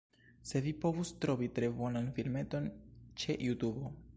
[0.51, 2.67] Se vi povus trovi tre bonan filmeton
[3.25, 3.97] ĉe Jutubo